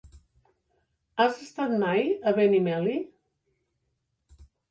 [1.25, 2.01] Has estat mai
[2.31, 2.97] a Benimeli?